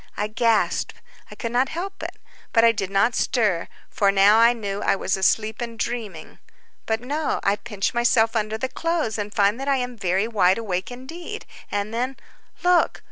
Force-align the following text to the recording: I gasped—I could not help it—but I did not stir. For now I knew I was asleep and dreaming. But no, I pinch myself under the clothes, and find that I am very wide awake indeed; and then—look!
I 0.17 0.25
gasped—I 0.29 1.35
could 1.35 1.51
not 1.51 1.69
help 1.69 2.01
it—but 2.01 2.63
I 2.65 2.71
did 2.71 2.89
not 2.89 3.13
stir. 3.13 3.67
For 3.87 4.11
now 4.11 4.39
I 4.39 4.51
knew 4.51 4.81
I 4.81 4.95
was 4.95 5.15
asleep 5.15 5.61
and 5.61 5.77
dreaming. 5.77 6.39
But 6.87 7.01
no, 7.01 7.39
I 7.43 7.57
pinch 7.57 7.93
myself 7.93 8.35
under 8.35 8.57
the 8.57 8.67
clothes, 8.67 9.19
and 9.19 9.31
find 9.31 9.59
that 9.59 9.67
I 9.67 9.77
am 9.77 9.95
very 9.95 10.27
wide 10.27 10.57
awake 10.57 10.89
indeed; 10.89 11.45
and 11.71 11.93
then—look! 11.93 12.99